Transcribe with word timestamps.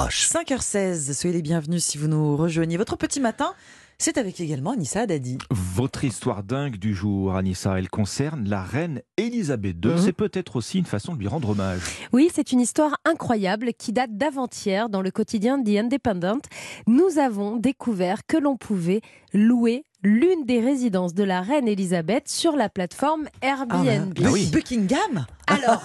proche. 0.00 0.28
5h16, 0.28 1.12
soyez 1.12 1.36
les 1.36 1.42
bienvenus 1.42 1.84
si 1.84 1.98
vous 1.98 2.08
nous 2.08 2.34
rejoignez. 2.36 2.78
Votre 2.78 2.96
petit 2.96 3.20
matin, 3.20 3.52
c'est 3.98 4.16
avec 4.16 4.40
également 4.40 4.70
Anissa 4.70 5.06
Dadi. 5.06 5.36
Votre 5.50 6.04
histoire 6.04 6.42
dingue 6.42 6.76
du 6.76 6.94
jour, 6.94 7.36
Anissa, 7.36 7.78
elle 7.78 7.90
concerne 7.90 8.48
la 8.48 8.62
reine 8.62 9.02
Elisabeth 9.18 9.76
II. 9.84 9.92
Mhm. 9.92 9.98
C'est 9.98 10.14
peut-être 10.14 10.56
aussi 10.56 10.78
une 10.78 10.86
façon 10.86 11.14
de 11.14 11.18
lui 11.18 11.28
rendre 11.28 11.50
hommage. 11.50 11.82
Oui, 12.14 12.30
c'est 12.34 12.52
une 12.52 12.60
histoire 12.60 12.96
incroyable 13.04 13.72
qui 13.74 13.92
date 13.92 14.16
d'avant-hier 14.16 14.88
dans 14.88 15.02
le 15.02 15.10
quotidien 15.10 15.62
The 15.62 15.76
Independent. 15.76 16.46
Nous 16.86 17.18
avons 17.18 17.56
découvert 17.56 18.26
que 18.26 18.38
l'on 18.38 18.56
pouvait 18.56 19.02
louer 19.34 19.84
l'une 20.02 20.44
des 20.46 20.60
résidences 20.60 21.14
de 21.14 21.24
la 21.24 21.40
reine 21.42 21.68
Elisabeth 21.68 22.28
sur 22.28 22.56
la 22.56 22.68
plateforme 22.68 23.28
Airbnb. 23.42 24.14
Ah 24.24 24.30
oui. 24.32 24.48
Buckingham 24.52 25.26
Alors, 25.46 25.82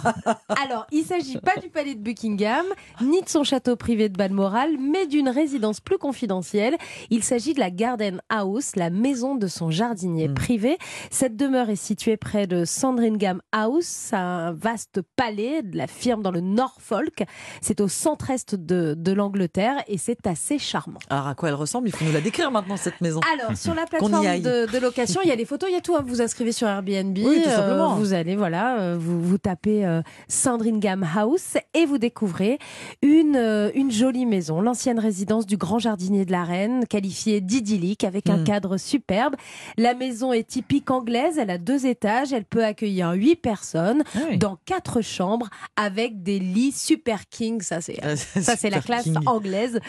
alors, 0.63 0.87
il 0.91 1.03
s'agit 1.03 1.37
pas 1.37 1.59
du 1.61 1.69
palais 1.69 1.95
de 1.95 1.99
Buckingham, 1.99 2.65
ni 3.01 3.21
de 3.21 3.27
son 3.29 3.43
château 3.43 3.75
privé 3.75 4.07
de 4.09 4.15
Balmoral, 4.17 4.77
mais 4.79 5.07
d'une 5.07 5.27
résidence 5.27 5.79
plus 5.81 5.97
confidentielle. 5.97 6.77
Il 7.09 7.23
s'agit 7.23 7.53
de 7.53 7.59
la 7.59 7.71
Garden 7.71 8.21
House, 8.29 8.75
la 8.75 8.89
maison 8.89 9.35
de 9.35 9.47
son 9.47 9.69
jardinier 9.71 10.27
Mm. 10.29 10.33
privé. 10.33 10.77
Cette 11.11 11.35
demeure 11.35 11.69
est 11.69 11.75
située 11.75 12.15
près 12.17 12.47
de 12.47 12.63
Sandringham 12.63 13.41
House, 13.51 14.11
un 14.13 14.51
vaste 14.53 15.01
palais 15.15 15.61
de 15.63 15.75
la 15.77 15.87
firme 15.87 16.21
dans 16.21 16.31
le 16.31 16.41
Norfolk. 16.41 17.23
C'est 17.61 17.81
au 17.81 17.87
centre-est 17.87 18.55
de, 18.55 18.93
de 18.97 19.11
l'Angleterre 19.11 19.83
et 19.87 19.97
c'est 19.97 20.25
assez 20.27 20.57
charmant. 20.59 20.99
Alors 21.09 21.27
à 21.27 21.35
quoi 21.35 21.49
elle 21.49 21.55
ressemble? 21.55 21.87
Il 21.89 21.91
faut 21.95 22.05
nous 22.05 22.13
la 22.13 22.21
décrire 22.21 22.51
maintenant 22.51 22.77
cette 22.77 23.01
maison. 23.01 23.19
Alors, 23.39 23.57
sur 23.57 23.73
la 23.73 23.85
plateforme 23.85 24.04
aille. 24.13 24.41
de, 24.41 24.71
de 24.71 24.77
location, 24.79 25.21
il 25.23 25.29
y 25.29 25.31
a 25.31 25.35
les 25.35 25.45
photos, 25.45 25.69
il 25.69 25.73
y 25.73 25.77
a 25.77 25.81
tout. 25.81 25.95
hein. 25.95 26.01
Vous 26.03 26.09
vous 26.15 26.21
inscrivez 26.21 26.51
sur 26.51 26.67
Airbnb. 26.67 27.17
Oui, 27.17 27.41
tout 27.43 27.49
euh, 27.49 27.87
vous 27.97 28.13
allez, 28.13 28.35
voilà, 28.35 28.79
euh, 28.79 28.97
vous, 28.99 29.21
vous 29.21 29.37
tapez 29.37 29.85
euh, 29.85 30.01
Sandringham 30.27 31.05
House 31.15 31.57
et 31.73 31.85
vous 31.85 31.97
découvrez 31.97 32.59
une, 33.01 33.35
euh, 33.35 33.71
une 33.73 33.91
jolie 33.91 34.25
maison, 34.25 34.61
l'ancienne 34.61 34.99
résidence 34.99 35.45
du 35.45 35.57
grand 35.57 35.79
jardinier 35.79 36.25
de 36.25 36.31
la 36.31 36.43
reine, 36.43 36.85
qualifiée 36.87 37.41
d'idyllique 37.41 38.03
avec 38.03 38.29
un 38.29 38.37
Mm. 38.37 38.43
cadre 38.43 38.77
superbe. 38.77 39.35
La 39.77 39.93
maison 39.93 40.33
est 40.33 40.47
typique 40.47 40.91
anglaise, 40.91 41.37
elle 41.37 41.49
a 41.49 41.57
deux 41.57 41.85
étages, 41.85 42.33
elle 42.33 42.45
peut 42.45 42.63
accueillir 42.65 43.11
huit 43.11 43.35
personnes 43.37 44.03
Ah 44.15 44.19
oui. 44.29 44.37
dans 44.37 44.57
quatre 44.65 45.01
chambres 45.01 45.49
avec 45.77 46.21
des 46.23 46.39
lits 46.39 46.71
super 46.73 47.27
king. 47.29 47.61
Ça, 47.61 47.81
c'est 47.81 48.03
Euh, 48.03 48.15
ça, 48.15 48.55
c'est 48.57 48.69
la 48.69 48.81
classe 48.81 49.03
King. 49.05 49.15
anglaise. 49.25 49.79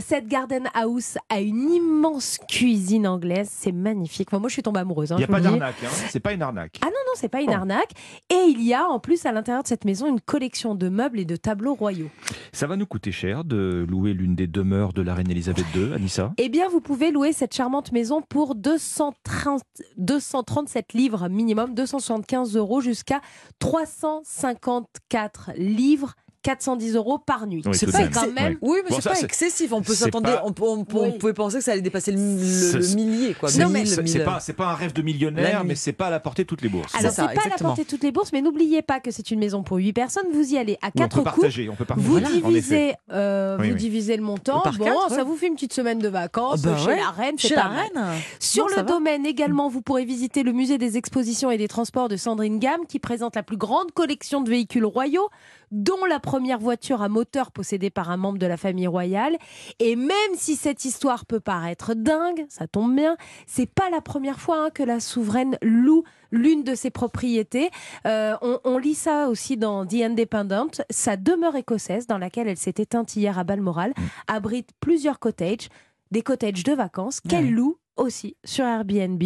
Cette 0.00 0.26
Garden 0.26 0.64
House 0.74 1.16
a 1.28 1.40
une 1.40 1.70
immense 1.70 2.38
cuisine 2.48 3.06
anglaise. 3.06 3.48
C'est 3.62 3.70
magnifique. 3.72 4.28
Enfin, 4.30 4.40
moi, 4.40 4.48
je 4.48 4.54
suis 4.54 4.62
tombée 4.62 4.80
amoureuse. 4.80 5.12
hein, 5.12 5.16
Il 5.16 5.20
n'y 5.20 5.24
a 5.24 5.28
pas 5.28 5.40
d'arnaque, 5.40 5.76
hein. 5.84 5.88
c'est 6.08 6.18
pas 6.18 6.32
une 6.32 6.42
arnaque. 6.42 6.78
Ah 6.82 6.86
non, 6.86 6.90
non, 7.06 7.12
c'est 7.14 7.28
pas 7.28 7.40
une 7.42 7.50
Oh. 7.50 7.54
arnaque. 7.54 7.92
Et 8.28 8.44
il 8.48 8.60
y 8.60 8.74
a 8.74 8.86
en 8.88 8.98
plus 8.98 9.24
à 9.24 9.30
l'intérieur 9.30 9.62
de 9.62 9.68
cette 9.68 9.84
maison 9.84 10.08
une 10.08 10.20
collection 10.20 10.74
de 10.74 10.88
meubles 10.88 11.20
et 11.20 11.24
de 11.24 11.36
tableaux 11.36 11.74
royaux. 11.74 12.08
Ça 12.52 12.66
va 12.66 12.76
nous 12.76 12.86
coûter 12.86 13.12
cher 13.12 13.44
de 13.44 13.86
louer 13.88 14.14
l'une 14.14 14.34
des 14.34 14.48
demeures 14.48 14.92
de 14.92 15.02
la 15.02 15.14
reine 15.14 15.30
Elisabeth 15.30 15.64
II, 15.76 15.92
Anissa? 15.94 16.32
Eh 16.38 16.48
bien, 16.48 16.68
vous 16.68 16.80
pouvez 16.80 17.12
louer 17.12 17.32
cette 17.32 17.54
charmante 17.54 17.92
maison 17.92 18.20
pour 18.20 18.54
230 18.56 19.62
237 19.96 20.92
livres 20.94 21.28
minimum, 21.28 21.74
275 21.74 22.56
euros 22.56 22.80
jusqu'à 22.80 23.20
354 23.60 25.50
livres, 25.56 26.14
410 26.42 26.96
euros 26.96 27.18
par 27.18 27.46
nuit. 27.46 27.62
Oui, 27.64 27.72
C'est 27.74 27.90
pas 27.90 28.06
quand 28.08 28.22
même. 28.26 28.34
même. 28.34 28.58
Oui, 28.60 28.78
mais 28.84 28.90
Bon, 28.90 28.96
c'est 29.00 29.08
pas 29.08 29.20
excessif. 29.20 29.72
On 29.72 29.80
peut 29.82 29.94
s'attendre, 29.94 30.26
pas- 30.32 30.42
on, 30.44 30.52
peut- 30.52 30.62
on 30.64 30.84
on 30.94 31.02
Oui. 31.04 31.18
pouvait 31.18 31.32
penser 31.32 31.58
que 31.58 31.64
ça 31.64 31.72
allait 31.72 31.80
dépasser 31.80 32.12
le, 32.12 32.18
le- 32.18 32.38
C'est- 32.44 32.78
le 32.78 32.96
millier, 32.96 33.34
quoi. 33.34 33.48
Non, 33.58 33.68
mais 33.68 33.86
C'est 33.86 34.24
pas, 34.24 34.40
c'est 34.40 34.52
pas 34.52 34.66
un 34.66 34.74
rêve 34.74 34.92
de 34.92 35.02
millionnaire, 35.02 35.64
mais 35.64 35.74
c'est 35.74 35.92
pas 35.92 36.06
à 36.06 36.10
la 36.10 36.20
portée 36.20 36.42
de 36.42 36.48
toutes 36.48 36.62
les 36.62 36.68
bourses. 36.68 36.94
Alors, 36.94 37.12
C'est 37.12 37.22
pas 37.22 37.30
à 37.44 37.48
la 37.48 37.56
portée 37.56 37.84
de 37.84 37.88
toutes 37.88 38.02
les 38.02 38.12
bourses, 38.12 38.32
mais 38.32 38.42
n'oubliez 38.42 38.82
pas 38.82 39.00
que 39.00 39.10
c'est 39.10 39.30
une 39.30 39.38
maison 39.38 39.62
pour 39.62 39.76
8 39.78 39.92
personnes. 39.92 40.26
Vous 40.32 40.52
y 40.52 40.58
allez 40.58 40.78
à 40.82 40.86
Oui, 40.86 40.92
on 40.96 40.98
quatre 40.98 41.16
peut 41.16 41.22
coups. 41.22 41.34
partager, 41.36 41.68
on 41.68 41.74
peut 41.76 41.84
partager. 41.84 42.08
Vous 42.08 42.20
divisez, 42.20 42.94
euh, 43.12 43.56
Oui, 43.60 43.70
vous 43.70 43.76
divisez 43.76 44.16
le 44.16 44.22
montant. 44.22 44.62
Bon, 44.78 45.08
ça 45.08 45.24
vous 45.24 45.36
fait 45.36 45.46
une 45.48 45.54
petite 45.54 45.72
semaine 45.72 45.98
de 45.98 46.08
vacances 46.08 46.62
Ah 46.64 46.70
bah 46.70 46.76
chez 46.78 46.86
ouais. 46.88 46.96
la 46.96 47.10
reine. 47.10 47.34
c'est 47.38 47.48
Chez 47.48 47.54
pas 47.54 47.64
la 47.64 47.68
mal. 47.68 47.78
reine 47.94 48.20
Sur 48.40 48.64
Non, 48.64 48.70
le 48.70 48.76
va. 48.76 48.82
domaine 48.82 49.26
également, 49.26 49.68
vous 49.68 49.82
pourrez 49.82 50.04
visiter 50.04 50.42
le 50.42 50.52
musée 50.52 50.78
des 50.78 50.96
expositions 50.96 51.50
et 51.50 51.58
des 51.58 51.68
transports 51.68 52.08
de 52.08 52.16
Sandringham 52.16 52.80
qui 52.88 52.98
présente 52.98 53.36
la 53.36 53.42
plus 53.42 53.56
grande 53.56 53.92
collection 53.92 54.40
de 54.40 54.50
véhicules 54.50 54.84
royaux, 54.84 55.28
dont 55.70 56.04
la 56.08 56.20
première 56.32 56.58
voiture 56.58 57.02
à 57.02 57.10
moteur 57.10 57.52
possédée 57.52 57.90
par 57.90 58.10
un 58.10 58.16
membre 58.16 58.38
de 58.38 58.46
la 58.46 58.56
famille 58.56 58.86
royale. 58.86 59.36
Et 59.80 59.96
même 59.96 60.32
si 60.34 60.56
cette 60.56 60.86
histoire 60.86 61.26
peut 61.26 61.40
paraître 61.40 61.92
dingue, 61.92 62.46
ça 62.48 62.66
tombe 62.66 62.96
bien, 62.96 63.18
c'est 63.46 63.66
pas 63.66 63.90
la 63.90 64.00
première 64.00 64.40
fois 64.40 64.64
hein, 64.64 64.70
que 64.70 64.82
la 64.82 64.98
souveraine 64.98 65.58
loue 65.60 66.04
l'une 66.30 66.64
de 66.64 66.74
ses 66.74 66.88
propriétés. 66.88 67.68
Euh, 68.06 68.34
on, 68.40 68.60
on 68.64 68.78
lit 68.78 68.94
ça 68.94 69.28
aussi 69.28 69.58
dans 69.58 69.84
The 69.84 69.96
Independent. 70.04 70.80
Sa 70.88 71.18
demeure 71.18 71.54
écossaise, 71.54 72.06
dans 72.06 72.16
laquelle 72.16 72.48
elle 72.48 72.56
s'est 72.56 72.76
éteinte 72.78 73.14
hier 73.14 73.38
à 73.38 73.44
Balmoral, 73.44 73.92
abrite 74.26 74.70
plusieurs 74.80 75.18
cottages, 75.18 75.68
des 76.12 76.22
cottages 76.22 76.64
de 76.64 76.72
vacances 76.72 77.20
qu'elle 77.20 77.52
loue 77.52 77.76
aussi 77.96 78.36
sur 78.44 78.64
Airbnb 78.64 79.22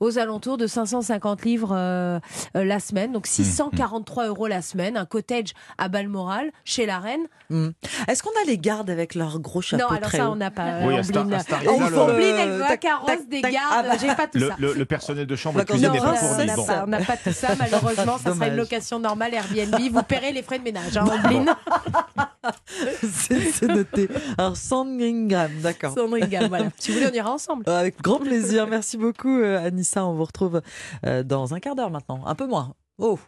aux 0.00 0.18
alentours 0.18 0.56
de 0.56 0.66
550 0.66 1.44
livres 1.44 1.72
euh, 1.74 2.18
euh, 2.56 2.64
la 2.64 2.80
semaine, 2.80 3.12
donc 3.12 3.26
643 3.26 4.26
euros 4.28 4.46
la 4.46 4.62
semaine, 4.62 4.96
un 4.96 5.04
cottage 5.04 5.52
à 5.78 5.88
Balmoral 5.88 6.50
chez 6.64 6.86
la 6.86 6.98
reine. 6.98 7.26
Hmm. 7.50 7.68
Est-ce 8.08 8.22
qu'on 8.22 8.30
a 8.42 8.46
les 8.46 8.58
gardes 8.58 8.90
avec 8.90 9.14
leurs 9.14 9.40
gros 9.40 9.60
chapeaux 9.60 9.82
non, 9.84 9.88
alors 9.90 10.08
très 10.08 10.18
ça 10.18 10.30
on 10.30 10.36
n'a 10.36 10.50
pas. 10.50 10.80
Oui, 10.86 10.94
euh, 10.94 10.98
à 10.98 11.02
Star- 11.02 11.22
Ambline. 11.22 11.34
à 11.34 11.38
Star- 11.40 11.60
Oh, 11.66 11.70
Ambline, 12.00 12.34
elle 12.38 12.50
veut 12.50 12.64
un 12.64 12.76
carrosse, 12.76 13.06
tac, 13.10 13.28
des 13.28 13.40
gardes, 13.42 13.54
Ah 13.72 13.82
bah, 13.82 13.96
j'ai 14.00 14.08
pas 14.14 14.26
tout 14.26 14.38
Le, 14.38 14.48
ça. 14.48 14.54
le- 14.58 14.72
le 14.74 14.84
personnel 14.84 15.26
de 15.26 15.36
chambre 15.36 15.56
et 15.60 15.62
D'accord. 15.64 15.76
cuisine 15.76 15.88
Non, 15.88 15.94
n'est 15.94 16.00
pas 16.00 16.16
fourni. 16.16 16.46
n'a 16.46 16.56
Bon. 16.56 16.66
pas, 16.66 16.84
on 16.84 16.86
n'a 16.88 17.00
pas 17.04 17.16
tout 17.16 17.32
ça, 17.32 17.48
malheureusement. 17.58 18.16
ça 18.18 18.24
sera 18.24 18.30
Dommage. 18.32 18.48
une 18.48 18.56
location 18.56 18.98
normale 19.00 19.34
Airbnb. 19.34 19.74
Vous 19.92 20.02
paierez 20.02 20.32
les 20.32 20.42
frais 20.42 20.58
de 20.58 20.64
ménage, 20.64 20.96
hein, 20.96 21.04
Ambline. 21.06 21.54
C'est 23.02 23.68
noté. 23.68 24.08
Alors, 24.36 24.56
Sandringham, 24.56 25.50
d'accord. 25.60 25.94
Sandringham, 25.94 26.48
voilà. 26.48 26.70
Si 26.78 26.90
vous 26.90 26.98
voulez, 26.98 27.10
on 27.10 27.14
ira 27.14 27.32
ensemble. 27.32 27.64
Euh, 27.68 27.78
Avec 27.78 28.00
grand 28.00 28.18
plaisir. 28.18 28.66
Merci 28.66 28.96
beaucoup, 28.96 29.40
euh, 29.40 29.64
Anissa. 29.64 30.04
On 30.04 30.14
vous 30.14 30.24
retrouve 30.24 30.62
euh, 31.06 31.22
dans 31.22 31.54
un 31.54 31.60
quart 31.60 31.74
d'heure 31.74 31.90
maintenant. 31.90 32.24
Un 32.26 32.34
peu 32.34 32.46
moins. 32.46 32.74
Oh, 32.98 33.18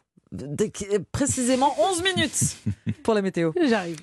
précisément 1.13 1.75
11 1.91 2.03
minutes 2.03 2.57
pour 3.03 3.15
la 3.15 3.23
météo. 3.23 3.53
J'arrive. 3.69 3.99